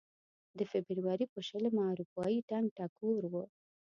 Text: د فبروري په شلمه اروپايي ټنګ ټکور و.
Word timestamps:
د 0.57 0.59
فبروري 0.71 1.25
په 1.33 1.39
شلمه 1.47 1.83
اروپايي 1.91 2.39
ټنګ 2.49 2.65
ټکور 2.77 3.23
و. 3.31 3.33